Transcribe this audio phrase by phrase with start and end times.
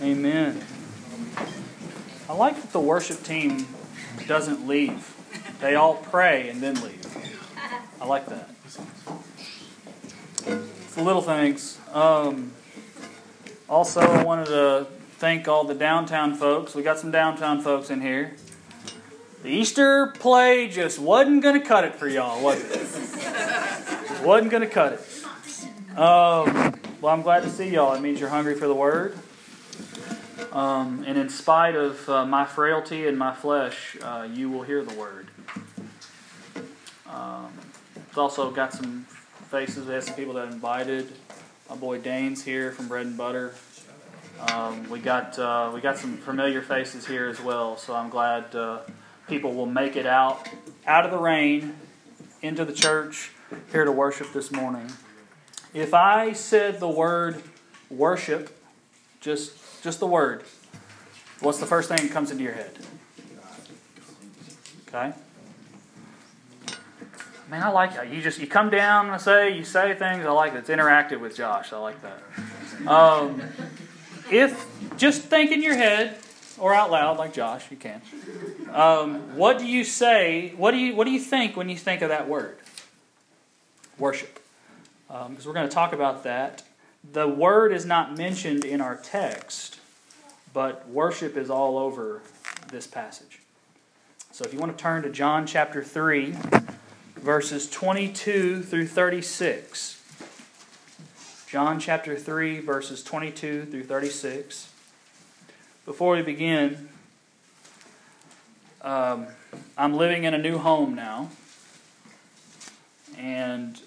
[0.00, 0.62] Amen.
[2.28, 3.66] I like that the worship team
[4.28, 5.14] doesn't leave.
[5.60, 7.04] They all pray and then leave.
[8.00, 8.48] I like that.
[10.46, 11.80] It's the little things.
[11.92, 12.52] Um,
[13.68, 16.76] also, I wanted to thank all the downtown folks.
[16.76, 18.36] We got some downtown folks in here.
[19.42, 24.24] The Easter play just wasn't going to cut it for y'all, was it?
[24.24, 25.98] Wasn't going to cut it.
[25.98, 27.94] Um, well, I'm glad to see y'all.
[27.94, 29.18] It means you're hungry for the Word.
[30.52, 34.82] Um, and in spite of uh, my frailty and my flesh, uh, you will hear
[34.82, 35.28] the Word.
[37.06, 37.52] Um,
[38.08, 39.04] it's also got some
[39.50, 39.86] faces.
[39.86, 41.12] We had some people that invited.
[41.68, 43.54] My boy Dane's here from Bread and Butter.
[44.52, 47.76] Um, we got uh, we got some familiar faces here as well.
[47.76, 48.80] So I'm glad uh,
[49.26, 50.48] people will make it out
[50.86, 51.74] out of the rain
[52.40, 53.32] into the church
[53.72, 54.90] here to worship this morning.
[55.74, 57.42] If I said the word
[57.90, 58.56] worship,
[59.20, 59.57] just
[59.88, 60.42] just the word,
[61.40, 62.72] what's the first thing that comes into your head?
[64.86, 65.14] Okay.
[67.50, 68.10] Man, I like that.
[68.10, 70.26] You just you come down and say you say things.
[70.26, 70.58] I like it.
[70.58, 71.72] It's interactive with Josh.
[71.72, 72.86] I like that.
[72.86, 73.40] Um,
[74.30, 74.66] if
[74.98, 76.18] just think in your head
[76.58, 78.02] or out loud, like Josh, you can.
[78.70, 80.52] Um, what do you say?
[80.58, 82.58] What do you what do you think when you think of that word?
[83.98, 84.38] Worship,
[85.06, 86.62] because um, we're going to talk about that.
[87.10, 89.77] The word is not mentioned in our text,
[90.52, 92.22] but worship is all over
[92.70, 93.40] this passage.
[94.32, 96.34] So if you want to turn to John chapter three,
[97.16, 99.98] verses twenty-two through thirty-six.
[101.48, 104.70] John chapter 3, verses 22 through 36.
[105.86, 106.90] Before we begin,
[108.82, 109.28] um,
[109.78, 111.30] I'm living in a new home now,
[113.16, 113.80] and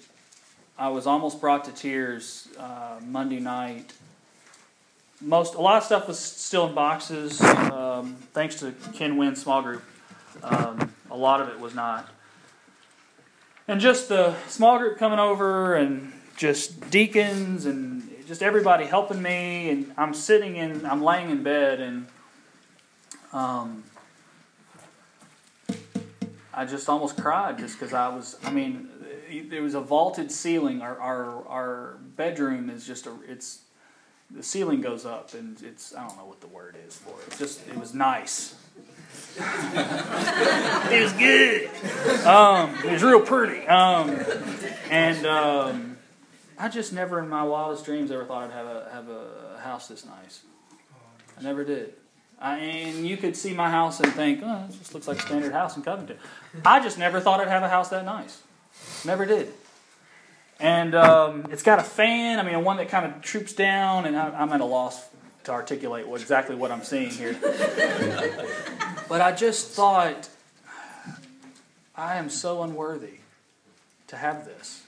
[0.76, 3.92] I was almost brought to tears uh, Monday night.
[5.22, 9.62] Most a lot of stuff was still in boxes, um, thanks to Ken Wynn small
[9.62, 9.82] group.
[10.42, 12.08] Um, a lot of it was not,
[13.68, 19.70] and just the small group coming over and just deacons and just everybody helping me
[19.70, 22.06] and i'm sitting in i'm laying in bed and
[23.32, 23.84] um,
[26.54, 28.88] i just almost cried just because i was i mean
[29.48, 33.60] there was a vaulted ceiling our, our our bedroom is just a it's
[34.34, 37.26] the ceiling goes up and it's i don't know what the word is for it
[37.28, 38.54] it's just it was nice
[40.90, 41.68] it was good
[42.26, 44.18] um, it was real pretty um,
[44.90, 45.92] and um,
[46.62, 49.88] I just never in my wildest dreams ever thought I'd have a have a house
[49.88, 50.42] this nice.
[51.36, 51.94] I never did.
[52.40, 55.22] I, and you could see my house and think, oh, this just looks like a
[55.22, 56.18] standard house in Covington.
[56.64, 58.42] I just never thought I'd have a house that nice.
[59.04, 59.52] Never did.
[60.62, 62.38] And um, it's got a fan.
[62.38, 65.08] I mean, one that kind of troops down, and I, am at a loss
[65.42, 67.36] to articulate what, exactly what I'm seeing here.
[69.08, 70.28] but I just thought,
[71.96, 73.18] I am so unworthy
[74.06, 74.84] to have this.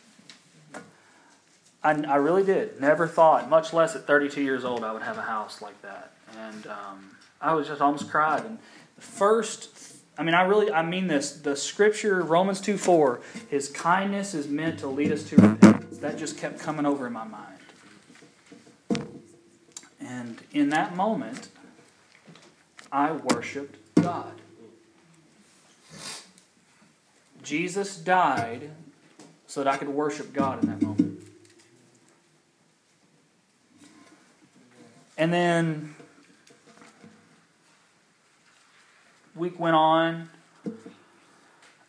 [1.83, 2.81] I, I really did.
[2.81, 6.13] Never thought, much less at 32 years old, I would have a house like that.
[6.39, 8.45] And um, I was just almost cried.
[8.45, 8.59] And
[8.95, 9.74] the first,
[10.17, 11.33] I mean, I really, I mean this.
[11.33, 15.99] The scripture, Romans 2 4, his kindness is meant to lead us to repentance.
[15.99, 17.59] That just kept coming over in my mind.
[20.01, 21.49] And in that moment,
[22.93, 24.33] I worshiped God.
[27.43, 28.71] Jesus died
[29.47, 31.21] so that I could worship God in that moment.
[35.17, 35.94] And then
[39.35, 40.31] week went on,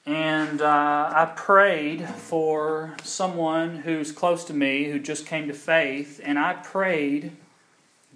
[0.05, 6.19] and uh, I prayed for someone who's close to me who just came to faith,
[6.23, 7.31] and I prayed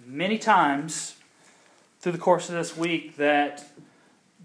[0.04, 1.16] many times
[2.00, 3.66] through the course of this week that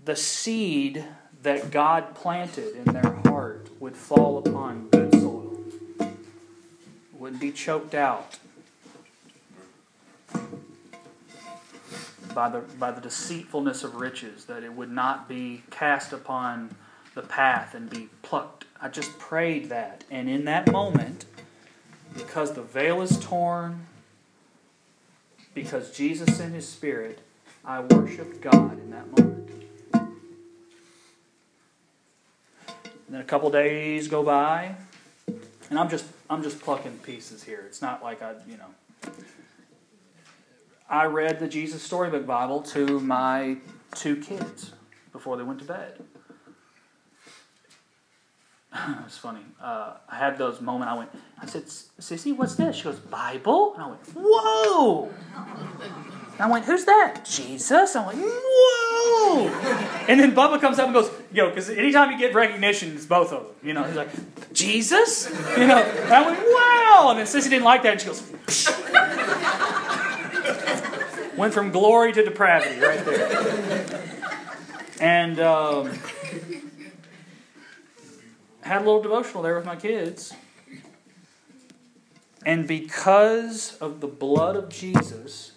[0.04, 1.04] the seed
[1.42, 5.58] that God planted in their heart would fall upon good soil,
[7.14, 8.38] wouldn't be choked out
[12.36, 16.76] by the, by the deceitfulness of riches, that it would not be cast upon
[17.16, 18.66] the path and be plucked.
[18.80, 20.04] I just prayed that.
[20.12, 21.26] And in that moment,
[22.14, 23.88] because the veil is torn,
[25.54, 27.20] because Jesus sent his Spirit,
[27.64, 29.50] I worshiped God in that moment.
[33.08, 34.76] And then a couple days go by,
[35.70, 37.64] and I'm just I'm just plucking pieces here.
[37.68, 39.12] It's not like I, you know,
[40.90, 43.58] I read the Jesus Storybook Bible to my
[43.96, 44.72] two kids
[45.12, 46.04] before they went to bed.
[49.06, 49.42] it's funny.
[49.62, 50.92] Uh, I had those moments.
[50.92, 51.10] I went.
[51.42, 55.10] I said, "Sissy, what's this?" She goes, "Bible," and I went, "Whoa!"
[56.36, 57.24] And I went, Who's that?
[57.24, 57.96] Jesus.
[57.96, 59.48] I'm like, Whoa!
[60.10, 63.32] And then Bubba comes up and goes, Yo, because anytime you get recognition, it's both
[63.32, 63.52] of them.
[63.64, 64.10] You know, he's like,
[64.54, 65.30] Jesus?
[65.58, 67.08] You know, and I went, Wow!
[67.12, 68.22] And then Sissy didn't like that, and she goes.
[71.38, 74.02] Went from glory to depravity right there.
[75.02, 75.92] And um,
[78.62, 80.34] had a little devotional there with my kids.
[82.46, 85.54] And because of the blood of Jesus,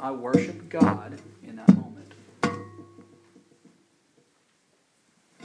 [0.00, 2.12] I worshiped God in that moment.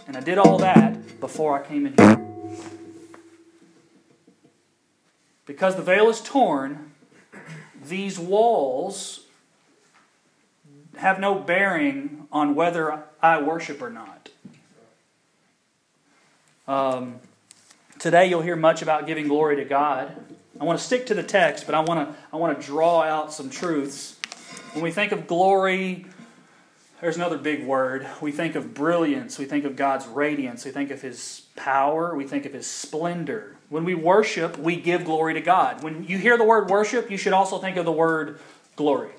[0.07, 2.19] And I did all that before I came in here.
[5.45, 6.91] Because the veil is torn,
[7.85, 9.22] these walls
[10.97, 14.29] have no bearing on whether I worship or not.
[16.67, 17.15] Um,
[17.99, 20.15] today you'll hear much about giving glory to God.
[20.59, 23.01] I want to stick to the text, but I want to I want to draw
[23.01, 24.19] out some truths.
[24.73, 26.05] When we think of glory,
[27.01, 28.07] there's another big word.
[28.21, 32.25] We think of brilliance, we think of God's radiance, we think of his power, we
[32.25, 33.57] think of his splendor.
[33.67, 35.83] When we worship, we give glory to God.
[35.83, 38.39] When you hear the word worship, you should also think of the word
[38.75, 39.09] glory.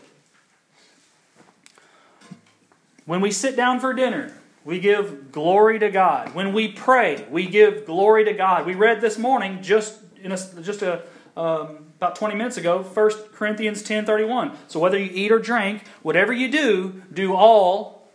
[3.06, 4.33] When we sit down for dinner,
[4.65, 6.35] we give glory to God.
[6.35, 8.65] When we pray, we give glory to God.
[8.65, 11.03] We read this morning just in a, just a,
[11.37, 14.56] um, about 20 minutes ago, 1 Corinthians 10.31.
[14.69, 18.09] So whether you eat or drink, whatever you do, do all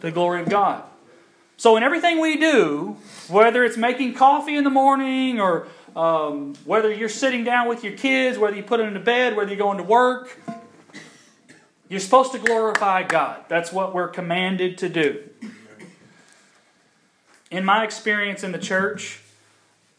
[0.00, 0.82] the glory of God.
[1.56, 2.96] So in everything we do,
[3.28, 7.92] whether it's making coffee in the morning or um, whether you're sitting down with your
[7.92, 10.36] kids, whether you put them to bed, whether you're going to work,
[11.88, 13.44] you're supposed to glorify God.
[13.48, 15.22] That's what we're commanded to do.
[17.50, 19.20] In my experience in the church,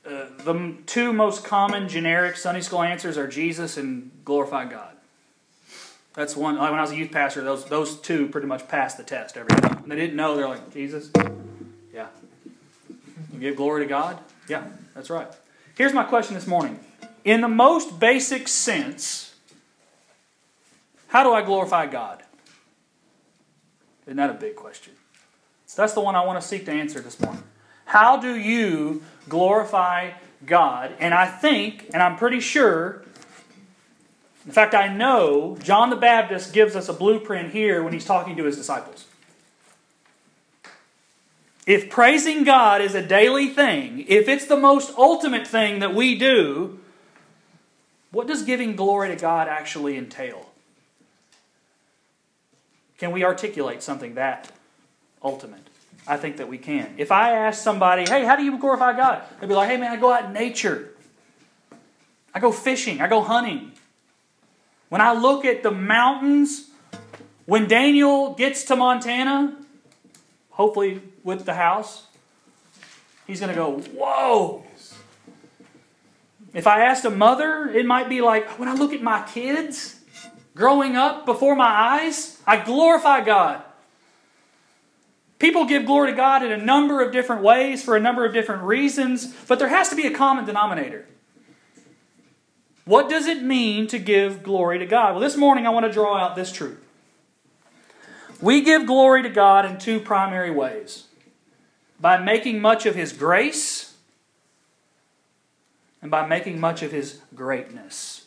[0.06, 4.96] uh, the two most common generic Sunday school answers are Jesus and glorify God.
[6.14, 6.58] That's one.
[6.58, 9.36] Like when I was a youth pastor, those those two pretty much passed the test
[9.38, 9.84] every time.
[9.88, 11.12] They didn't know, they're like Jesus.
[11.94, 12.08] Yeah.
[13.34, 14.20] You give glory to God.
[14.48, 15.28] Yeah, that's right.
[15.76, 16.80] Here's my question this morning.
[17.26, 19.25] In the most basic sense,
[21.07, 22.24] how do I glorify God?
[24.06, 24.94] Isn't that a big question?
[25.66, 27.44] So that's the one I want to seek to answer this morning.
[27.86, 30.12] How do you glorify
[30.46, 30.94] God?
[31.00, 33.04] And I think, and I'm pretty sure,
[34.46, 38.36] in fact, I know John the Baptist gives us a blueprint here when he's talking
[38.38, 39.06] to his disciples.
[41.66, 46.16] If praising God is a daily thing, if it's the most ultimate thing that we
[46.16, 46.80] do,
[48.12, 50.51] what does giving glory to God actually entail?
[52.98, 54.52] Can we articulate something that
[55.22, 55.68] ultimate?
[56.08, 56.94] I think that we can.
[56.98, 59.24] If I ask somebody, hey, how do you glorify God?
[59.40, 60.94] They'd be like, hey, man, I go out in nature.
[62.34, 63.02] I go fishing.
[63.02, 63.72] I go hunting.
[64.90, 66.70] When I look at the mountains,
[67.46, 69.58] when Daniel gets to Montana,
[70.52, 72.06] hopefully with the house,
[73.26, 74.64] he's going to go, whoa.
[76.54, 79.95] If I asked a mother, it might be like, when I look at my kids
[80.56, 83.62] growing up before my eyes, I glorify God.
[85.38, 88.34] People give glory to God in a number of different ways for a number of
[88.34, 91.06] different reasons, but there has to be a common denominator.
[92.86, 95.12] What does it mean to give glory to God?
[95.12, 96.81] Well, this morning I want to draw out this truth.
[98.41, 101.06] We give glory to God in two primary ways
[102.00, 103.96] by making much of His grace
[106.01, 108.25] and by making much of His greatness.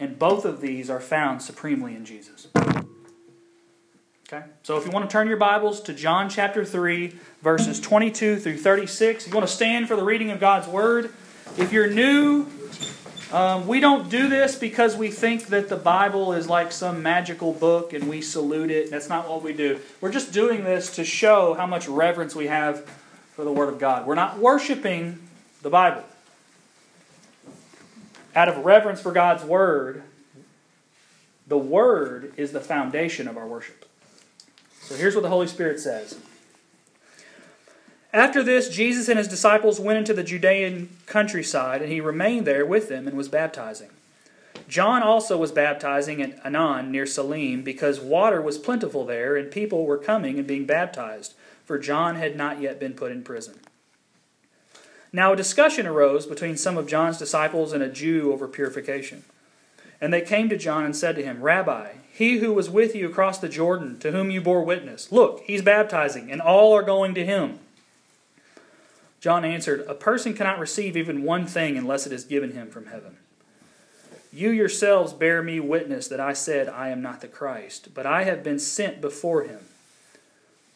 [0.00, 2.48] And both of these are found supremely in Jesus.
[4.26, 4.46] Okay?
[4.62, 8.56] So if you want to turn your Bibles to John chapter 3, verses 22 through
[8.56, 11.12] 36, you want to stand for the reading of God's Word.
[11.58, 12.46] If you're new,
[13.30, 17.52] um, we don't do this because we think that the Bible is like some magical
[17.52, 18.90] book and we salute it.
[18.90, 19.80] That's not what we do.
[20.00, 22.86] We're just doing this to show how much reverence we have
[23.34, 24.06] for the Word of God.
[24.06, 25.18] We're not worshiping
[25.60, 26.04] the Bible
[28.34, 30.02] out of reverence for God's Word,
[31.46, 33.86] the Word is the foundation of our worship.
[34.80, 36.18] So here's what the Holy Spirit says.
[38.12, 42.66] After this, Jesus and his disciples went into the Judean countryside, and he remained there
[42.66, 43.90] with them and was baptizing.
[44.68, 49.84] John also was baptizing at Aenon near Salim, because water was plentiful there, and people
[49.84, 51.34] were coming and being baptized,
[51.64, 53.60] for John had not yet been put in prison.
[55.12, 59.24] Now a discussion arose between some of John's disciples and a Jew over purification.
[60.00, 63.08] And they came to John and said to him, Rabbi, he who was with you
[63.08, 67.14] across the Jordan, to whom you bore witness, look, he's baptizing, and all are going
[67.14, 67.58] to him.
[69.20, 72.86] John answered, A person cannot receive even one thing unless it is given him from
[72.86, 73.16] heaven.
[74.32, 78.24] You yourselves bear me witness that I said, I am not the Christ, but I
[78.24, 79.66] have been sent before him.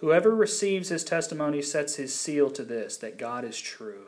[0.00, 4.06] Whoever receives his testimony sets his seal to this, that God is true.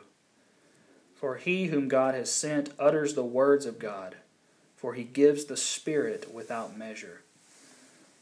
[1.13, 4.15] For he whom God has sent utters the words of God,
[4.75, 7.21] for he gives the Spirit without measure.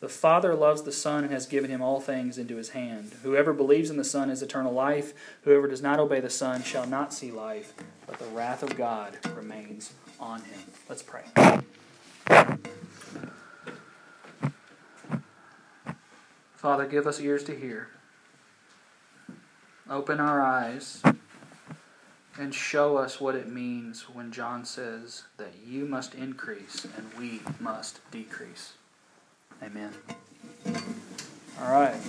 [0.01, 3.13] The Father loves the Son and has given him all things into his hand.
[3.23, 5.13] Whoever believes in the Son has eternal life.
[5.43, 7.73] Whoever does not obey the Son shall not see life,
[8.05, 10.59] but the wrath of God remains on him.
[10.89, 11.23] Let's pray.
[16.61, 17.87] Father, give us ears to hear.
[19.89, 21.01] Open our eyes
[22.37, 27.41] and show us what it means when John says that you must increase and we
[27.59, 28.73] must decrease.
[29.63, 29.91] Amen.
[31.59, 31.99] All right.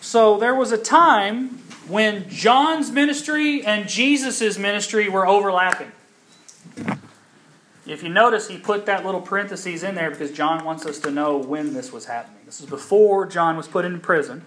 [0.00, 5.92] So there was a time when John's ministry and Jesus' ministry were overlapping.
[7.92, 11.10] If you notice, he put that little parenthesis in there because John wants us to
[11.10, 12.40] know when this was happening.
[12.46, 14.42] This is before John was put into prison.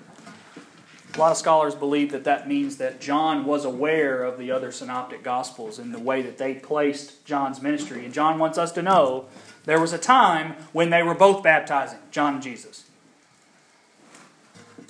[1.13, 4.71] A lot of scholars believe that that means that John was aware of the other
[4.71, 8.03] synoptic gospels and the way that they placed John's ministry.
[8.03, 9.25] And John wants us to know
[9.63, 12.85] there was a time when they were both baptizing, John and Jesus.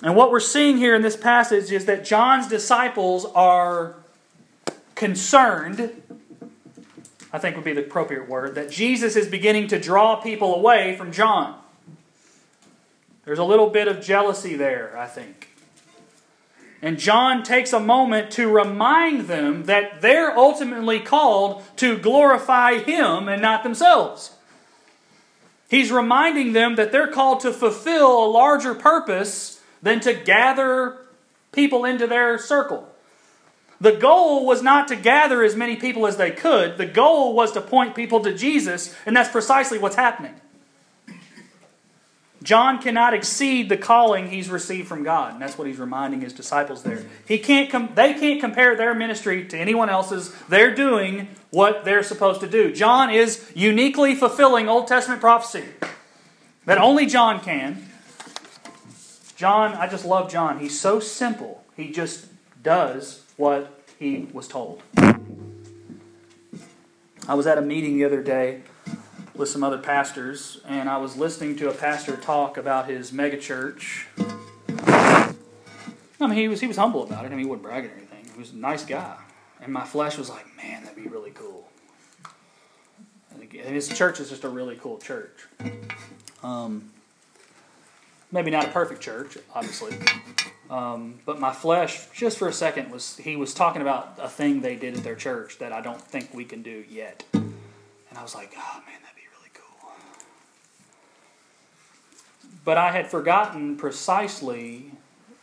[0.02, 3.96] And what we're seeing here in this passage is that John's disciples are
[4.94, 6.02] concerned
[7.36, 10.96] I think would be the appropriate word, that Jesus is beginning to draw people away
[10.96, 11.60] from John.
[13.26, 15.50] There's a little bit of jealousy there, I think.
[16.80, 23.28] And John takes a moment to remind them that they're ultimately called to glorify him
[23.28, 24.34] and not themselves.
[25.68, 30.96] He's reminding them that they're called to fulfill a larger purpose than to gather
[31.52, 32.88] people into their circle.
[33.80, 36.78] The goal was not to gather as many people as they could.
[36.78, 40.34] The goal was to point people to Jesus, and that's precisely what's happening.
[42.42, 46.32] John cannot exceed the calling he's received from God, and that's what he's reminding his
[46.32, 47.04] disciples there.
[47.26, 50.32] He can't com- they can't compare their ministry to anyone else's.
[50.48, 52.72] They're doing what they're supposed to do.
[52.72, 55.64] John is uniquely fulfilling Old Testament prophecy
[56.66, 57.90] that only John can.
[59.34, 60.60] John, I just love John.
[60.60, 61.64] He's so simple.
[61.76, 62.26] He just
[62.62, 64.82] does what he was told.
[67.28, 68.62] I was at a meeting the other day
[69.34, 74.06] with some other pastors, and I was listening to a pastor talk about his megachurch.
[76.18, 77.28] I mean, he was he was humble about it.
[77.28, 78.24] I mean, he wasn't bragging or anything.
[78.32, 79.16] He was a nice guy,
[79.60, 81.68] and my flesh was like, man, that'd be really cool.
[83.32, 85.46] And his church is just a really cool church.
[86.42, 86.90] Um,
[88.32, 89.96] maybe not a perfect church, obviously,
[90.70, 94.60] um, but my flesh, just for a second, was he was talking about a thing
[94.60, 97.54] they did at their church that I don't think we can do yet, and
[98.16, 99.92] I was like, oh man, that'd be really cool.
[102.64, 104.92] But I had forgotten precisely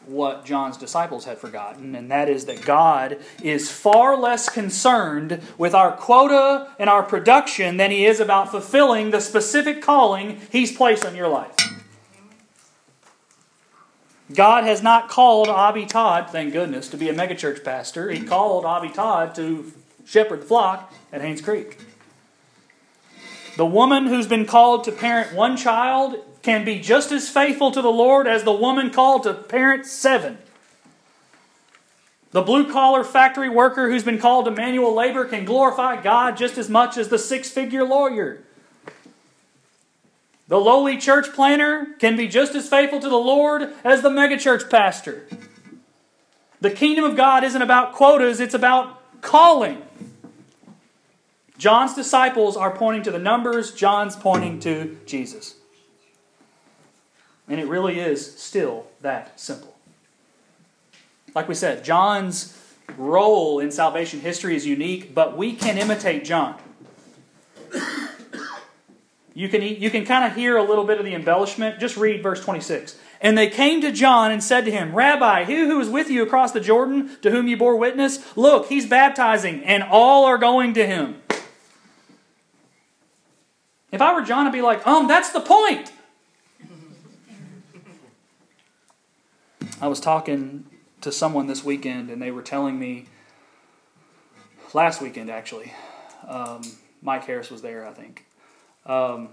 [0.06, 5.74] what John's disciples had forgotten, and that is that God is far less concerned with
[5.74, 11.06] our quota and our production than he is about fulfilling the specific calling he's placed
[11.06, 11.56] on your life.
[14.36, 18.10] God has not called Abby Todd, thank goodness, to be a megachurch pastor.
[18.10, 19.72] He called Abby Todd to
[20.06, 21.80] shepherd the flock at Haynes Creek.
[23.56, 27.82] The woman who's been called to parent one child can be just as faithful to
[27.82, 30.40] the Lord as the woman called to parent seven.
[32.32, 36.58] The blue collar factory worker who's been called to manual labor can glorify God just
[36.58, 38.44] as much as the six figure lawyer.
[40.54, 44.70] The lowly church planter can be just as faithful to the Lord as the megachurch
[44.70, 45.28] pastor.
[46.62, 49.82] The kingdom of God isn't about quotas, it's about calling.
[51.58, 55.56] John's disciples are pointing to the numbers, John's pointing to Jesus.
[57.48, 59.76] And it really is still that simple.
[61.34, 62.56] Like we said, John's
[62.96, 66.60] role in salvation history is unique, but we can imitate John.
[69.34, 71.80] You can, you can kind of hear a little bit of the embellishment.
[71.80, 72.98] Just read verse 26.
[73.20, 76.22] And they came to John and said to him, Rabbi, he who was with you
[76.24, 80.74] across the Jordan, to whom you bore witness, look, he's baptizing, and all are going
[80.76, 81.22] to him.
[83.92, 85.92] If I were John, I'd be like, um, that's the point.
[89.80, 90.66] I was talking
[91.02, 93.06] to someone this weekend, and they were telling me,
[94.74, 95.74] last weekend actually,
[96.28, 96.62] um,
[97.02, 98.26] Mike Harris was there, I think.
[98.86, 99.30] Um,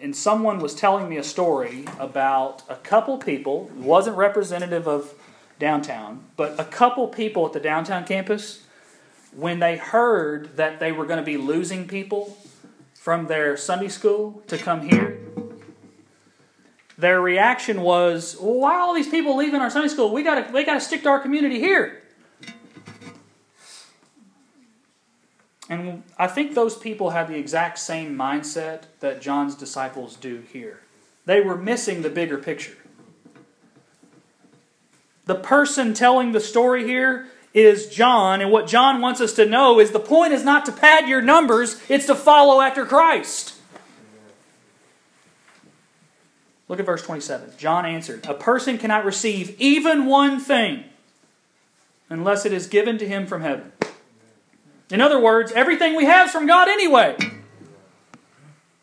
[0.00, 5.12] and someone was telling me a story about a couple people, wasn't representative of
[5.58, 8.62] downtown, but a couple people at the downtown campus,
[9.34, 12.36] when they heard that they were going to be losing people
[12.94, 15.18] from their Sunday school to come here,
[16.96, 20.12] their reaction was, well, "Why are all these people leaving our Sunday school?
[20.12, 22.02] We got to we got to stick to our community here."
[25.68, 30.80] And I think those people had the exact same mindset that John's disciples do here.
[31.26, 32.76] They were missing the bigger picture.
[35.26, 39.78] The person telling the story here is John, and what John wants us to know
[39.78, 43.54] is the point is not to pad your numbers, it's to follow after Christ.
[46.68, 47.52] Look at verse 27.
[47.58, 50.84] John answered, A person cannot receive even one thing
[52.08, 53.72] unless it is given to him from heaven.
[54.90, 57.16] In other words, everything we have is from God anyway.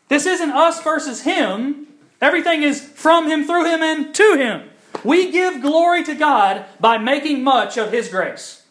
[0.08, 1.88] This isn't us versus Him.
[2.20, 4.70] Everything is from Him, through Him, and to Him.
[5.04, 8.64] We give glory to God by making much of His grace.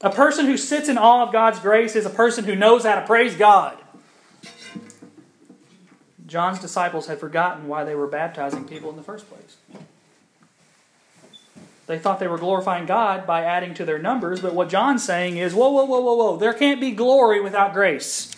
[0.00, 2.96] A person who sits in awe of God's grace is a person who knows how
[2.96, 3.78] to praise God.
[6.26, 9.56] John's disciples had forgotten why they were baptizing people in the first place.
[11.86, 15.36] They thought they were glorifying God by adding to their numbers, but what John's saying
[15.36, 18.34] is whoa, whoa, whoa, whoa, whoa, there can't be glory without grace.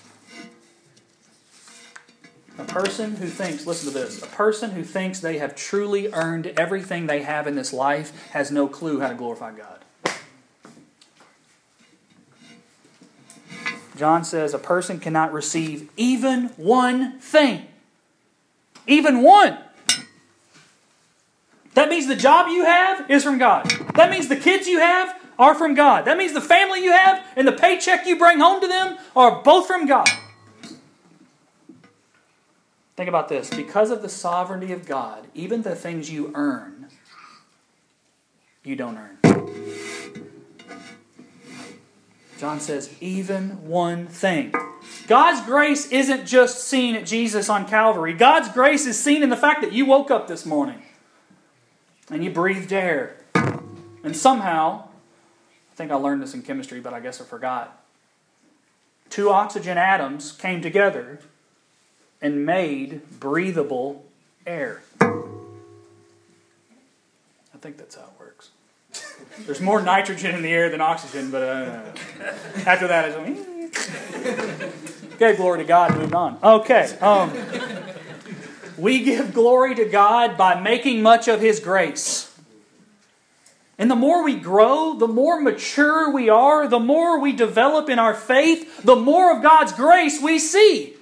[2.59, 6.49] A person who thinks, listen to this, a person who thinks they have truly earned
[6.57, 9.85] everything they have in this life has no clue how to glorify God.
[13.97, 17.67] John says a person cannot receive even one thing.
[18.87, 19.59] Even one.
[21.76, 23.71] That means the job you have is from God.
[23.97, 26.06] That means the kids you have are from God.
[26.06, 29.43] That means the family you have and the paycheck you bring home to them are
[29.43, 30.08] both from God.
[32.97, 33.50] Think about this.
[33.50, 36.89] Because of the sovereignty of God, even the things you earn,
[38.65, 39.19] you don't earn.
[42.39, 44.54] John says, even one thing.
[45.06, 48.15] God's grace isn't just seen at Jesus on Calvary.
[48.15, 50.82] God's grace is seen in the fact that you woke up this morning
[52.10, 53.16] and you breathed air.
[53.34, 54.84] And somehow,
[55.73, 57.82] I think I learned this in chemistry, but I guess I forgot.
[59.10, 61.21] Two oxygen atoms came together
[62.21, 64.04] and made breathable
[64.47, 64.82] air.
[65.00, 65.23] I
[67.60, 68.50] think that's how it works.
[69.40, 71.80] There's more nitrogen in the air than oxygen, but uh,
[72.66, 73.36] after that, I was like,
[75.14, 76.38] okay, glory to God, moved on.
[76.42, 76.84] Okay.
[77.00, 77.30] Um,
[78.78, 82.32] we give glory to God by making much of His grace.
[83.78, 87.99] And the more we grow, the more mature we are, the more we develop in
[87.99, 90.95] our faith, the more of God's grace we see.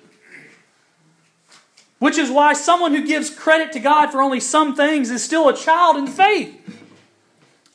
[2.01, 5.49] Which is why someone who gives credit to God for only some things is still
[5.49, 6.61] a child in faith.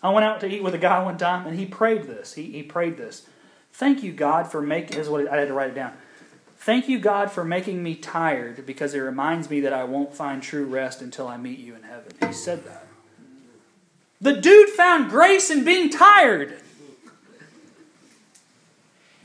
[0.03, 2.33] I went out to eat with a guy one time and he prayed this.
[2.33, 3.25] He, he prayed this.
[3.73, 4.97] Thank you, God, for making.
[4.97, 5.93] This is what I had to write it down.
[6.69, 10.39] Thank you, God, for making me tired because it reminds me that I won't find
[10.39, 12.11] true rest until I meet you in heaven.
[12.27, 12.85] He said that.
[14.21, 16.61] The dude found grace in being tired.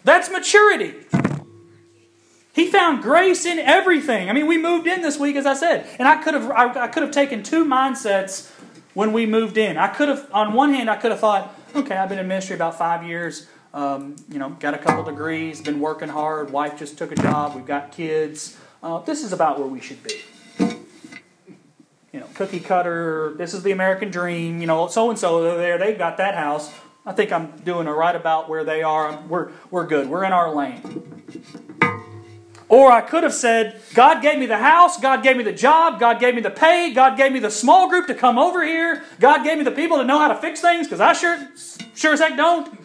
[0.05, 0.95] That's maturity.
[2.55, 4.31] He found grace in everything.
[4.31, 6.85] I mean, we moved in this week, as I said, and I could have I,
[6.85, 8.51] I could have taken two mindsets
[8.95, 9.77] when we moved in.
[9.77, 12.57] I could have, on one hand, I could have thought, okay, I've been in ministry
[12.57, 13.49] about five years.
[13.75, 16.51] Um, you know, got a couple degrees, been working hard.
[16.51, 17.57] Wife just took a job.
[17.57, 18.57] We've got kids.
[18.81, 20.23] Uh, this is about where we should be.
[22.13, 23.35] You know, cookie cutter.
[23.37, 24.61] This is the American dream.
[24.61, 26.73] You know, so and so there, they've got that house.
[27.05, 29.21] I think I'm doing it right about where they are.
[29.29, 30.09] We're we're good.
[30.09, 31.11] We're in our lane.
[32.69, 36.01] Or I could have said, God gave me the house, God gave me the job,
[36.01, 39.05] God gave me the pay, God gave me the small group to come over here,
[39.21, 41.47] God gave me the people to know how to fix things, because I sure,
[41.95, 42.84] sure as heck don't.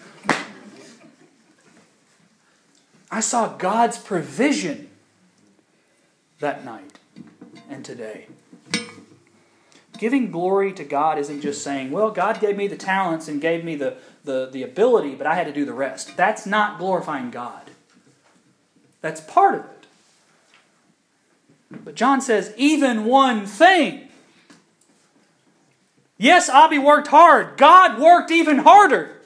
[3.12, 4.90] I saw God's provision
[6.40, 7.00] that night
[7.70, 8.28] and today.
[9.98, 13.66] Giving glory to God isn't just saying, well, God gave me the talents and gave
[13.66, 16.16] me the, the, the ability, but I had to do the rest.
[16.16, 17.72] That's not glorifying God.
[19.02, 19.86] That's part of it.
[21.84, 24.08] But John says, even one thing.
[26.18, 27.58] Yes, Abby worked hard.
[27.58, 29.22] God worked even harder.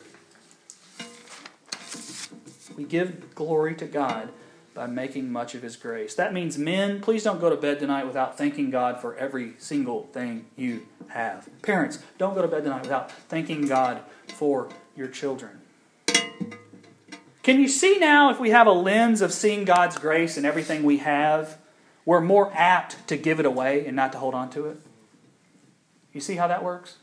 [2.75, 4.29] We give glory to God
[4.73, 6.15] by making much of His grace.
[6.15, 10.07] That means, men, please don't go to bed tonight without thanking God for every single
[10.13, 11.47] thing you have.
[11.61, 15.61] Parents, don't go to bed tonight without thanking God for your children.
[17.43, 20.83] Can you see now if we have a lens of seeing God's grace in everything
[20.83, 21.57] we have,
[22.05, 24.77] we're more apt to give it away and not to hold on to it?
[26.13, 26.97] You see how that works?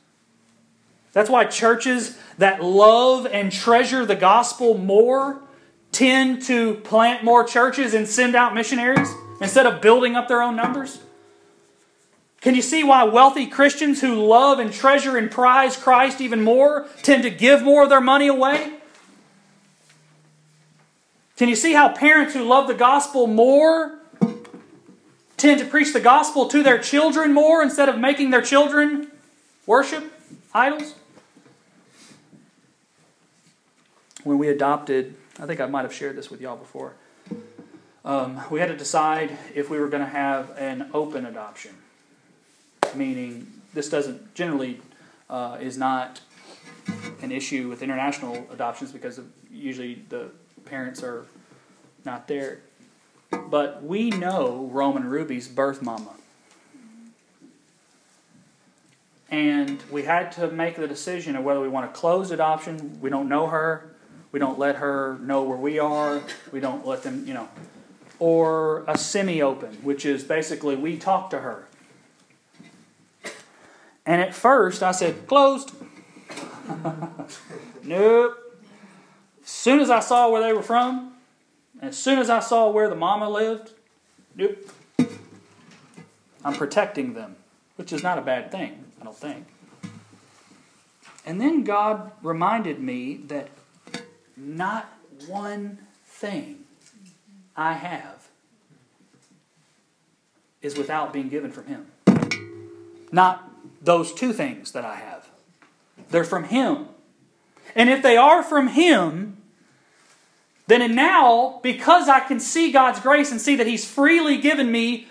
[1.13, 5.43] That's why churches that love and treasure the gospel more
[5.93, 10.57] tend to plant more churches and send out missionaries instead of building up their own
[10.57, 11.01] numbers?
[12.41, 16.87] Can you see why wealthy Christians who love and treasure and prize Christ even more
[17.03, 18.73] tend to give more of their money away?
[21.37, 23.99] Can you see how parents who love the gospel more
[25.37, 29.11] tend to preach the gospel to their children more instead of making their children
[29.67, 30.13] worship
[30.55, 30.95] idols?
[34.23, 36.93] When we adopted I think I might have shared this with y'all before.
[38.05, 41.73] Um, we had to decide if we were going to have an open adoption,
[42.95, 44.81] meaning this doesn't generally
[45.31, 46.21] uh, is not
[47.23, 50.31] an issue with international adoptions because of, usually the
[50.67, 51.25] parents are
[52.05, 52.61] not there.
[53.31, 56.13] But we know Roman Ruby's birth mama.
[59.31, 63.01] And we had to make the decision of whether we want to close adoption.
[63.01, 63.95] We don't know her.
[64.33, 66.23] We don't let her know where we are.
[66.53, 67.49] We don't let them, you know.
[68.19, 71.67] Or a semi open, which is basically we talk to her.
[74.07, 75.73] And at first I said, closed.
[77.85, 78.37] nope.
[79.43, 81.15] As soon as I saw where they were from,
[81.81, 83.73] as soon as I saw where the mama lived,
[84.37, 84.59] nope.
[86.45, 87.37] I'm protecting them,
[87.77, 89.47] which is not a bad thing, I don't think.
[91.27, 93.49] And then God reminded me that
[94.41, 94.91] not
[95.27, 96.65] one thing
[97.57, 98.29] I have
[100.63, 101.87] is without being given from Him.
[103.13, 103.49] Not
[103.83, 105.29] those two things that I have.
[106.11, 106.87] They're from Him.
[107.75, 109.37] And if they are from Him,
[110.67, 114.71] then and now, because I can see God's grace and see that He's freely given
[114.71, 115.09] me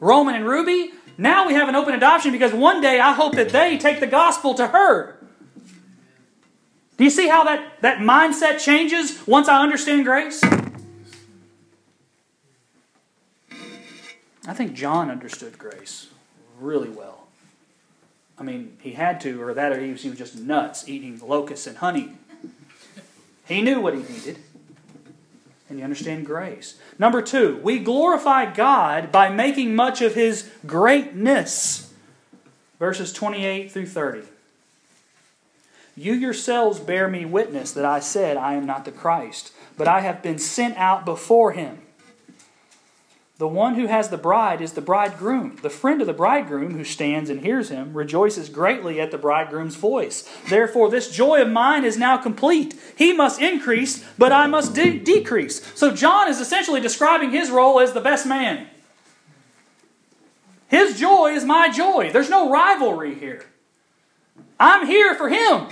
[0.00, 3.48] Roman and Ruby, now we have an open adoption because one day I hope that
[3.48, 5.15] they take the gospel to her.
[6.96, 10.42] Do you see how that, that mindset changes once I understand grace?
[14.48, 16.08] I think John understood grace
[16.58, 17.26] really well.
[18.38, 21.18] I mean, he had to, or that or he was, he was just nuts eating
[21.22, 22.12] locusts and honey.
[23.46, 24.38] He knew what he needed.
[25.68, 26.78] And you understand grace.
[26.98, 31.92] Number two, we glorify God by making much of his greatness.
[32.78, 34.22] Verses 28 through 30.
[35.96, 40.00] You yourselves bear me witness that I said, I am not the Christ, but I
[40.00, 41.78] have been sent out before him.
[43.38, 45.58] The one who has the bride is the bridegroom.
[45.60, 49.74] The friend of the bridegroom, who stands and hears him, rejoices greatly at the bridegroom's
[49.74, 50.26] voice.
[50.48, 52.74] Therefore, this joy of mine is now complete.
[52.96, 55.62] He must increase, but I must de- decrease.
[55.74, 58.68] So, John is essentially describing his role as the best man.
[60.68, 62.10] His joy is my joy.
[62.12, 63.44] There's no rivalry here.
[64.58, 65.66] I'm here for him.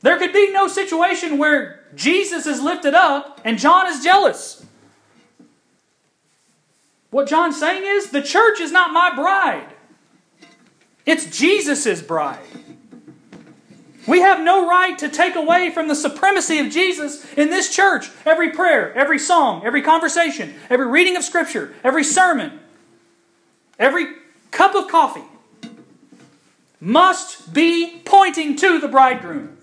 [0.00, 4.64] There could be no situation where Jesus is lifted up and John is jealous.
[7.10, 9.68] What John's saying is the church is not my bride,
[11.06, 12.40] it's Jesus' bride.
[14.06, 18.08] We have no right to take away from the supremacy of Jesus in this church.
[18.24, 22.60] Every prayer, every song, every conversation, every reading of Scripture, every sermon,
[23.80, 24.06] every
[24.52, 25.24] cup of coffee
[26.80, 29.56] must be pointing to the bridegroom.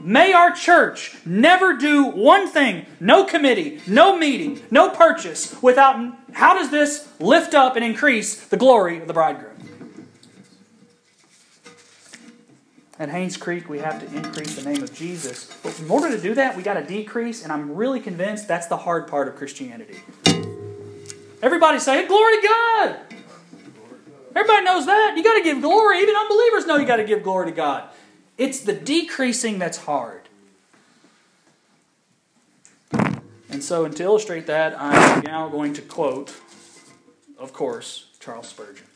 [0.00, 6.54] May our church never do one thing, no committee, no meeting, no purchase, without how
[6.54, 9.56] does this lift up and increase the glory of the bridegroom?
[12.98, 15.50] At Haynes Creek, we have to increase the name of Jesus.
[15.62, 18.66] But in order to do that, we got to decrease, and I'm really convinced that's
[18.66, 20.00] the hard part of Christianity.
[21.42, 22.96] Everybody say, Glory to God!
[24.34, 25.14] Everybody knows that.
[25.16, 26.00] You got to give glory.
[26.00, 27.88] Even unbelievers know you got to give glory to God.
[28.38, 30.22] It's the decreasing that's hard.
[33.50, 36.34] And so, and to illustrate that, I'm now going to quote,
[37.36, 38.86] of course, Charles Spurgeon.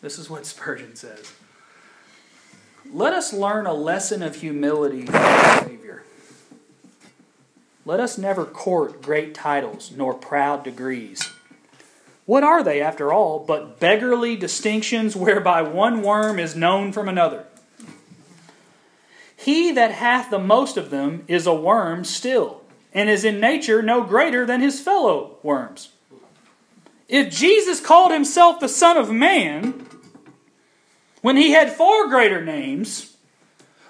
[0.00, 1.32] This is what Spurgeon says
[2.92, 6.04] Let us learn a lesson of humility from our Savior.
[7.84, 11.32] Let us never court great titles nor proud degrees.
[12.28, 17.46] What are they, after all, but beggarly distinctions whereby one worm is known from another?
[19.34, 22.60] He that hath the most of them is a worm still,
[22.92, 25.88] and is in nature no greater than his fellow worms.
[27.08, 29.86] If Jesus called himself the Son of Man,
[31.22, 33.16] when he had far greater names,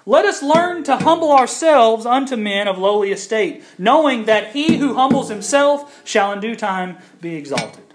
[0.05, 4.93] let us learn to humble ourselves unto men of lowly estate, knowing that he who
[4.93, 7.88] humbles himself shall in due time be exalted.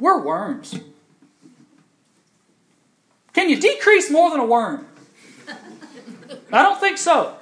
[0.00, 0.78] We're worms.
[3.32, 4.86] Can you decrease more than a worm?
[6.52, 7.36] I don't think so.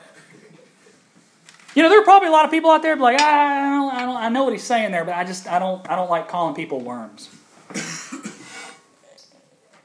[1.75, 4.07] You know, there are probably a lot of people out there like, I, don't, I,
[4.07, 6.27] don't, I know what he's saying there, but I just I don't I don't like
[6.27, 7.29] calling people worms.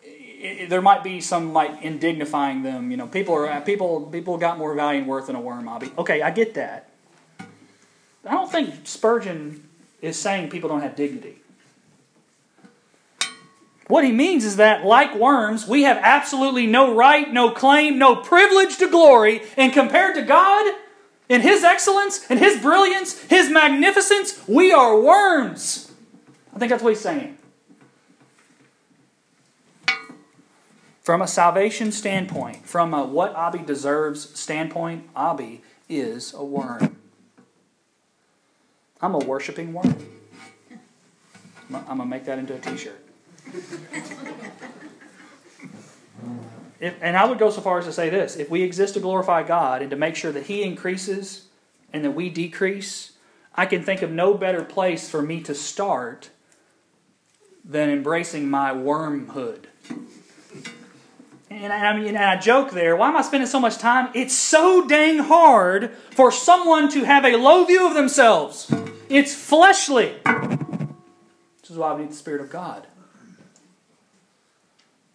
[0.01, 2.91] it, it, there might be some like indignifying them.
[2.91, 5.67] You know, people are people people got more value and worth than a worm.
[5.67, 6.21] I'll be okay.
[6.21, 6.91] I get that.
[8.25, 9.67] I don't think Spurgeon
[10.01, 11.40] is saying people don't have dignity.
[13.91, 18.15] What he means is that, like worms, we have absolutely no right, no claim, no
[18.15, 20.73] privilege to glory, and compared to God,
[21.27, 25.91] in His excellence, in His brilliance, His magnificence, we are worms.
[26.55, 27.37] I think that's what he's saying.
[31.01, 36.95] From a salvation standpoint, from a what Abby deserves standpoint, Abby is a worm.
[39.01, 39.97] I'm a worshiping worm.
[41.73, 43.00] I'm going to make that into a t shirt.
[46.81, 48.99] If, and I would go so far as to say this if we exist to
[48.99, 51.45] glorify God and to make sure that He increases
[51.93, 53.11] and that we decrease,
[53.53, 56.31] I can think of no better place for me to start
[57.63, 59.67] than embracing my wormhood.
[61.51, 64.09] And I, mean, and I joke there, why am I spending so much time?
[64.15, 68.73] It's so dang hard for someone to have a low view of themselves.
[69.09, 70.15] It's fleshly.
[71.61, 72.87] This is why we need the Spirit of God.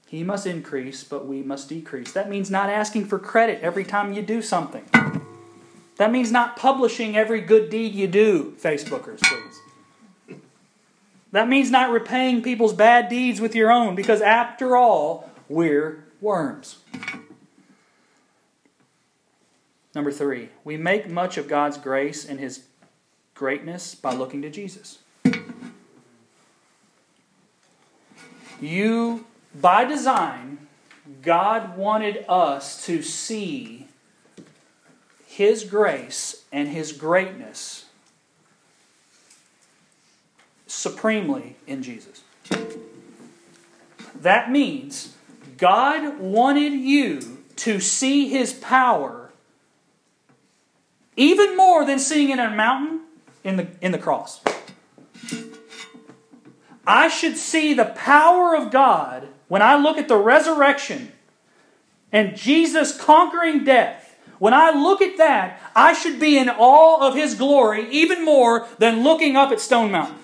[0.07, 2.13] He must increase, but we must decrease.
[2.13, 4.85] That means not asking for credit every time you do something.
[5.97, 10.39] That means not publishing every good deed you do, Facebookers, please.
[11.33, 16.79] That means not repaying people's bad deeds with your own, because after all, we're worms.
[19.95, 22.65] Number three, we make much of God's grace and His
[23.35, 24.99] greatness by looking to Jesus.
[28.61, 29.27] You
[29.61, 30.59] by design,
[31.23, 33.89] God wanted us to see
[35.27, 37.87] His grace and His greatness
[40.67, 42.23] supremely in Jesus.
[44.21, 45.15] That means
[45.57, 49.31] God wanted you to see His power
[51.17, 53.01] even more than seeing it in a mountain
[53.43, 54.41] in the, in the cross.
[56.87, 61.13] I should see the power of God when I look at the resurrection
[62.13, 67.15] and Jesus conquering death, when I look at that, I should be in awe of
[67.15, 70.19] His glory even more than looking up at Stone Mountain.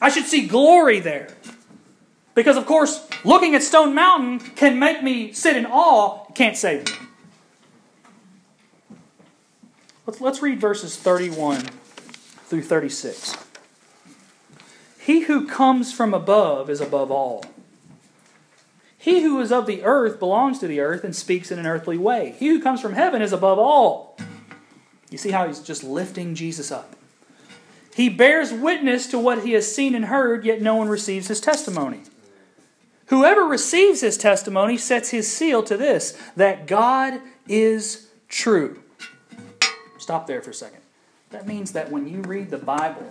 [0.00, 1.34] I should see glory there.
[2.34, 6.86] Because, of course, looking at Stone Mountain can make me sit in awe, can't save
[6.86, 6.92] me.
[10.06, 11.62] Let's, let's read verses 31
[12.46, 13.47] through 36.
[15.08, 17.42] He who comes from above is above all.
[18.98, 21.96] He who is of the earth belongs to the earth and speaks in an earthly
[21.96, 22.34] way.
[22.38, 24.18] He who comes from heaven is above all.
[25.08, 26.94] You see how he's just lifting Jesus up.
[27.96, 31.40] He bears witness to what he has seen and heard, yet no one receives his
[31.40, 32.02] testimony.
[33.06, 37.18] Whoever receives his testimony sets his seal to this that God
[37.48, 38.82] is true.
[39.96, 40.82] Stop there for a second.
[41.30, 43.06] That means that when you read the Bible,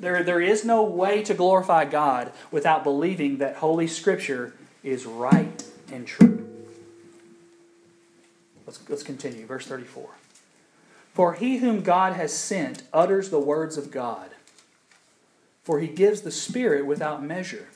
[0.00, 5.64] there, there is no way to glorify God without believing that Holy Scripture is right
[5.92, 6.46] and true.
[8.66, 9.46] Let's, let's continue.
[9.46, 10.08] Verse 34.
[11.14, 14.30] For he whom God has sent utters the words of God,
[15.62, 17.68] for he gives the Spirit without measure.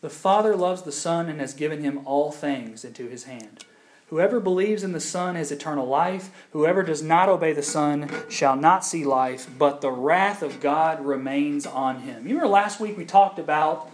[0.00, 3.64] The Father loves the Son and has given him all things into his hand.
[4.12, 6.30] Whoever believes in the Son has eternal life.
[6.50, 11.02] Whoever does not obey the Son shall not see life, but the wrath of God
[11.02, 12.24] remains on him.
[12.28, 13.90] You remember last week we talked about,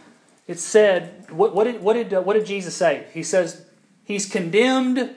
[0.49, 3.07] it said, what, what did, what, did, uh, what did Jesus say?
[3.15, 3.65] He says,
[4.05, 5.15] He's condemned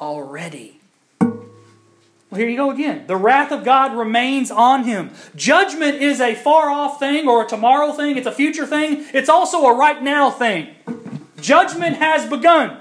[0.00, 0.80] already.
[1.20, 3.06] Well, here you go again.
[3.06, 5.10] The wrath of God remains on him.
[5.36, 9.28] Judgment is a far off thing or a tomorrow thing, it's a future thing, it's
[9.28, 10.68] also a right now thing.
[11.42, 12.80] Judgment has begun.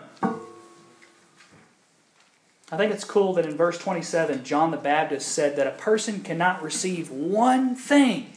[2.73, 6.21] I think it's cool that in verse 27, John the Baptist said that a person
[6.21, 8.33] cannot receive one thing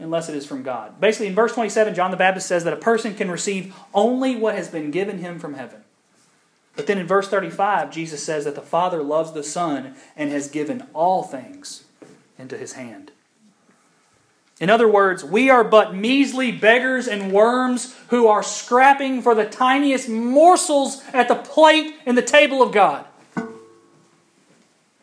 [0.00, 1.00] unless it is from God.
[1.00, 4.56] Basically, in verse 27, John the Baptist says that a person can receive only what
[4.56, 5.84] has been given him from heaven.
[6.74, 10.48] But then in verse 35, Jesus says that the Father loves the Son and has
[10.48, 11.84] given all things
[12.36, 13.12] into his hand.
[14.60, 19.44] In other words, we are but measly beggars and worms who are scrapping for the
[19.44, 23.06] tiniest morsels at the plate and the table of God.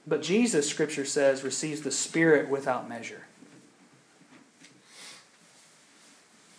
[0.06, 3.26] But Jesus, Scripture says, receives the Spirit without measure.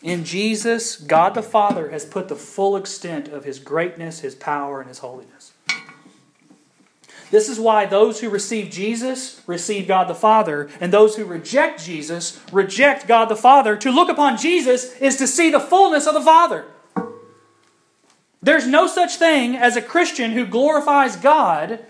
[0.02, 4.80] In Jesus, God the Father has put the full extent of His greatness, His power,
[4.80, 5.52] and His holiness.
[7.30, 11.84] This is why those who receive Jesus receive God the Father, and those who reject
[11.84, 13.76] Jesus reject God the Father.
[13.76, 16.66] To look upon Jesus is to see the fullness of the Father.
[18.42, 21.80] There's no such thing as a Christian who glorifies God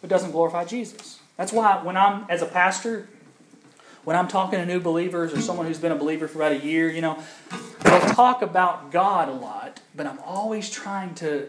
[0.00, 1.18] but doesn't glorify Jesus.
[1.36, 3.08] That's why when I'm, as a pastor,
[4.04, 6.64] when I'm talking to new believers or someone who's been a believer for about a
[6.64, 7.20] year, you know,
[7.82, 11.48] they'll talk about God a lot, but I'm always trying to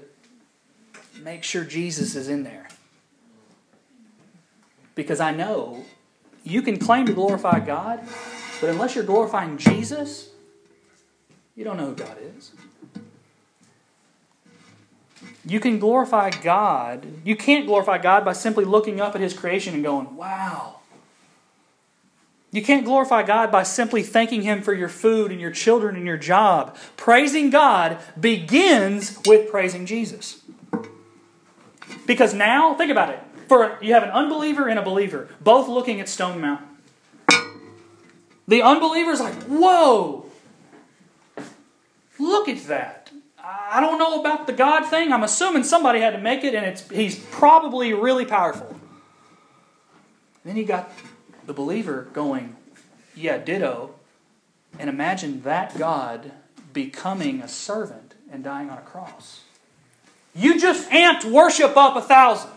[1.21, 2.68] make sure Jesus is in there
[4.99, 5.85] because I know
[6.43, 8.01] you can claim to glorify God,
[8.59, 10.29] but unless you're glorifying Jesus,
[11.55, 12.51] you don't know who God is.
[15.45, 17.07] You can glorify God.
[17.23, 20.81] You can't glorify God by simply looking up at His creation and going, wow.
[22.51, 26.05] You can't glorify God by simply thanking Him for your food and your children and
[26.05, 26.75] your job.
[26.97, 30.41] Praising God begins with praising Jesus.
[32.05, 35.99] Because now, think about it for you have an unbeliever and a believer, both looking
[35.99, 36.67] at Stone Mountain.
[38.47, 40.25] The unbeliever is like, whoa,
[42.17, 43.11] look at that.
[43.43, 45.11] I don't know about the God thing.
[45.11, 48.79] I'm assuming somebody had to make it, and it's, he's probably really powerful.
[50.43, 50.91] then you got
[51.45, 52.55] the believer going,
[53.15, 53.95] yeah, ditto.
[54.77, 56.31] And imagine that God
[56.73, 59.41] becoming a servant and dying on a cross.
[60.35, 62.51] You just amped worship up a thousand.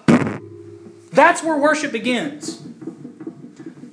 [1.13, 2.63] That's where worship begins.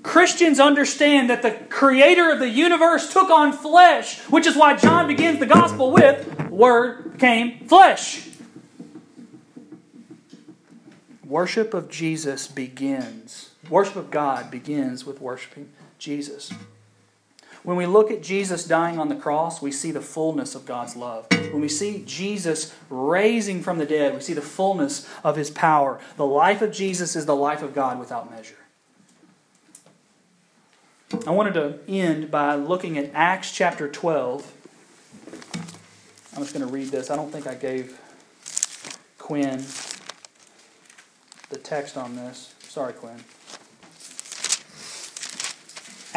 [0.04, 5.08] Christians understand that the creator of the universe took on flesh, which is why John
[5.08, 8.28] begins the gospel with Word came flesh.
[11.24, 16.52] Worship of Jesus begins, worship of God begins with worshiping Jesus.
[17.64, 20.96] When we look at Jesus dying on the cross, we see the fullness of God's
[20.96, 21.28] love.
[21.52, 26.00] When we see Jesus raising from the dead, we see the fullness of his power.
[26.16, 28.56] The life of Jesus is the life of God without measure.
[31.28, 34.54] I wanted to end by looking at Acts chapter 12.
[36.36, 37.10] I'm just going to read this.
[37.10, 38.00] I don't think I gave
[39.18, 39.66] Quinn
[41.50, 42.54] the text on this.
[42.62, 43.20] Sorry, Quinn.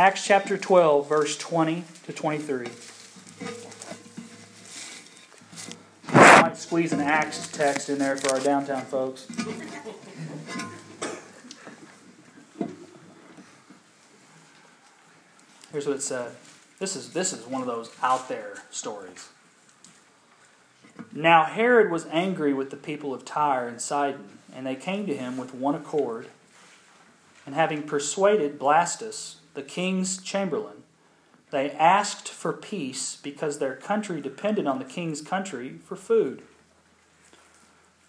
[0.02, 2.66] Acts chapter 12, verse 20 to 23.
[6.08, 9.28] I might squeeze an Acts text in there for our downtown folks.
[15.70, 16.32] Here's what it said.
[16.80, 19.28] This is, this is one of those out there stories.
[21.12, 25.16] Now Herod was angry with the people of Tyre and Sidon, and they came to
[25.16, 26.26] him with one accord.
[27.46, 30.82] And having persuaded Blastus, the king's chamberlain.
[31.50, 36.42] They asked for peace because their country depended on the king's country for food.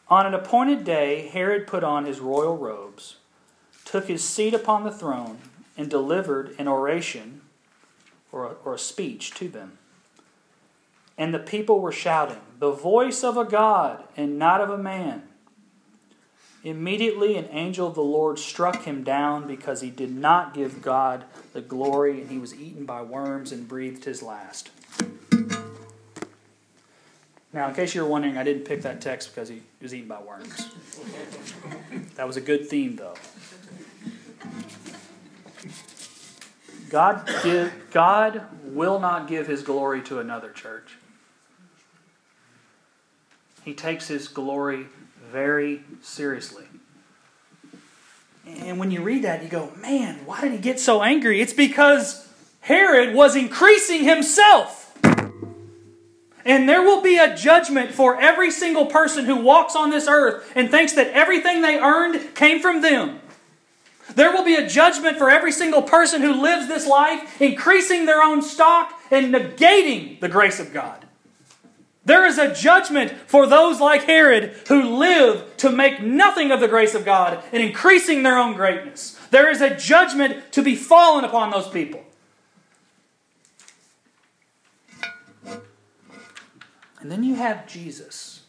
[0.08, 3.18] On an appointed day, Herod put on his royal robes,
[3.84, 5.40] took his seat upon the throne,
[5.76, 7.42] and delivered an oration
[8.32, 9.78] or a, or a speech to them.
[11.18, 15.24] And the people were shouting, The voice of a God and not of a man.
[16.64, 21.26] Immediately, an angel of the Lord struck him down because he did not give God
[21.52, 24.72] the glory, and he was eaten by worms and breathed his last.
[27.52, 30.22] Now, in case you're wondering, I didn't pick that text because he was eaten by
[30.22, 30.74] worms.
[32.16, 33.16] That was a good theme, though.
[36.90, 40.98] God, give, God will not give his glory to another church.
[43.66, 44.88] He takes his glory
[45.34, 46.66] very seriously.
[48.46, 51.42] And when you read that, you go, man, why did he get so angry?
[51.42, 52.30] It's because
[52.62, 54.96] Herod was increasing himself.
[56.46, 60.52] And there will be a judgment for every single person who walks on this earth
[60.56, 63.20] and thinks that everything they earned came from them.
[64.14, 68.22] There will be a judgment for every single person who lives this life, increasing their
[68.22, 71.03] own stock and negating the grace of God.
[72.06, 76.68] There is a judgment for those like Herod who live to make nothing of the
[76.68, 79.18] grace of God and increasing their own greatness.
[79.32, 82.04] There is a judgment to be fallen upon those people.
[87.00, 88.44] And then you have Jesus,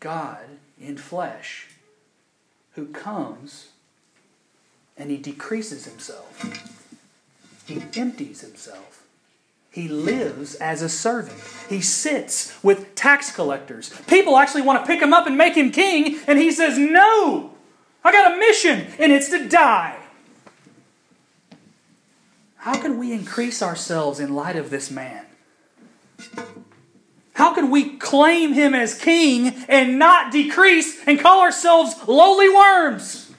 [0.00, 0.44] God
[0.80, 1.66] in flesh,
[2.74, 3.70] who comes
[4.96, 6.42] and he decreases himself.
[7.66, 8.97] He empties himself.
[9.78, 11.38] He lives as a servant.
[11.68, 13.90] He sits with tax collectors.
[14.08, 17.52] People actually want to pick him up and make him king, and he says, No!
[18.02, 19.96] I got a mission, and it's to die.
[22.56, 25.24] How can we increase ourselves in light of this man?
[27.34, 33.30] How can we claim him as king and not decrease and call ourselves lowly worms?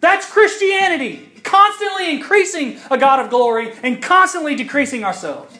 [0.00, 1.29] That's Christianity.
[1.50, 5.58] Constantly increasing a God of glory and constantly decreasing ourselves.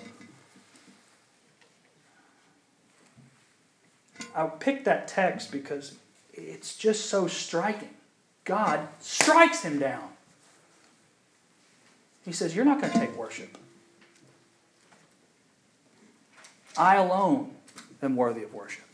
[4.36, 5.96] I picked that text because
[6.32, 7.88] it's just so striking.
[8.44, 10.08] God strikes him down.
[12.24, 13.58] He says, You're not going to take worship.
[16.78, 17.50] I alone
[18.00, 18.84] am worthy of worship.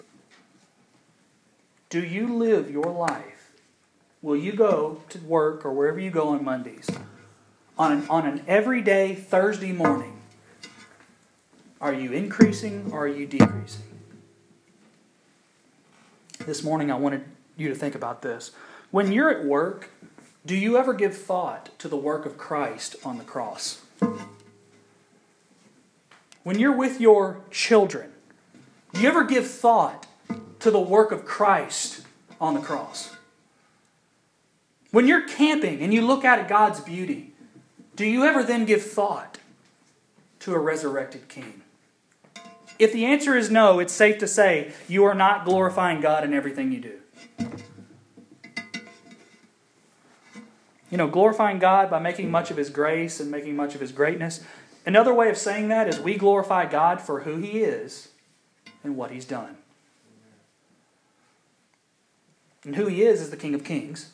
[1.91, 3.36] Do you live your life?
[4.27, 6.91] Will you go to work or wherever you go on Mondays
[7.79, 10.20] on an, on an everyday Thursday morning?
[11.81, 13.85] Are you increasing or are you decreasing?
[16.45, 17.22] This morning, I wanted
[17.57, 18.51] you to think about this.
[18.91, 19.91] When you're at work,
[20.45, 23.83] do you ever give thought to the work of Christ on the cross?
[26.43, 28.11] When you're with your children,
[28.93, 30.09] do you ever give thought
[30.59, 32.05] to the work of Christ
[32.41, 33.16] on the cross?
[34.91, 37.32] When you're camping and you look out at God's beauty,
[37.95, 39.39] do you ever then give thought
[40.41, 41.62] to a resurrected King?
[42.78, 46.34] If the answer is no, it's safe to say you are not glorifying God in
[46.34, 47.01] everything you do.
[50.91, 53.93] You know, glorifying God by making much of His grace and making much of His
[53.93, 54.45] greatness.
[54.84, 58.09] Another way of saying that is we glorify God for who He is
[58.84, 59.57] and what He's done.
[62.62, 64.12] And who He is is the King of Kings.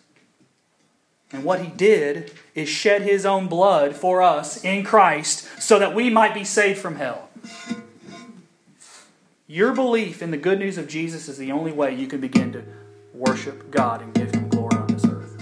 [1.33, 5.95] And what He did is shed His own blood for us in Christ so that
[5.95, 7.31] we might be saved from hell.
[9.47, 12.53] Your belief in the good news of Jesus is the only way you can begin
[12.53, 12.65] to
[13.13, 15.37] worship God and give Him glory on this earth.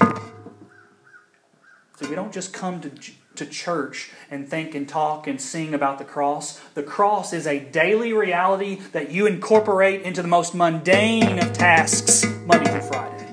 [1.96, 2.90] So we don't just come to,
[3.36, 6.58] to church and think and talk and sing about the cross.
[6.74, 12.24] The cross is a daily reality that you incorporate into the most mundane of tasks
[12.46, 13.29] Monday through Friday.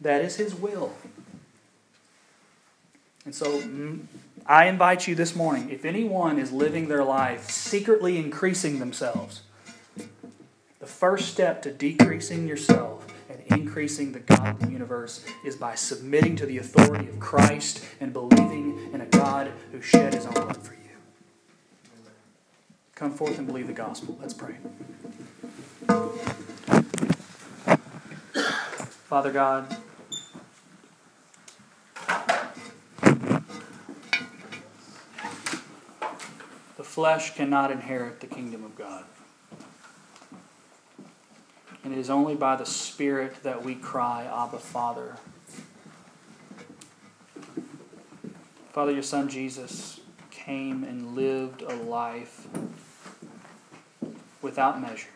[0.00, 0.92] That is His will.
[3.24, 4.00] And so mm,
[4.46, 9.42] I invite you this morning if anyone is living their life secretly increasing themselves,
[10.78, 15.74] the first step to decreasing yourself and increasing the God of the universe is by
[15.74, 20.32] submitting to the authority of Christ and believing in a God who shed his own
[20.32, 20.80] blood for you.
[22.94, 24.18] Come forth and believe the gospel.
[24.20, 24.56] Let's pray.
[29.04, 29.76] Father God,
[36.90, 39.04] flesh cannot inherit the kingdom of God.
[41.84, 45.16] And it is only by the Spirit that we cry, Abba, Father.
[48.72, 50.00] Father, your Son Jesus
[50.32, 52.48] came and lived a life
[54.42, 55.10] without measure.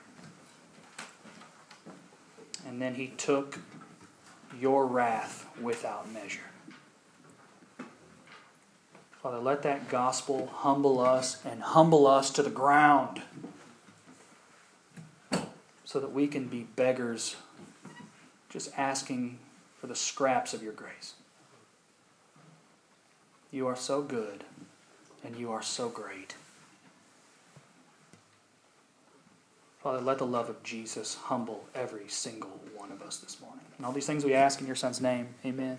[2.69, 3.59] And then he took
[4.61, 6.54] your wrath without measure.
[9.25, 13.23] Father, let that gospel humble us and humble us to the ground
[15.87, 17.37] so that we can be beggars
[18.51, 19.39] just asking
[19.81, 21.15] for the scraps of your grace.
[23.51, 24.45] You are so good
[25.25, 26.35] and you are so great.
[29.83, 33.65] Father, let the love of Jesus humble every single one of us this morning.
[33.79, 35.29] And all these things we ask in your Son's name.
[35.47, 35.79] Amen.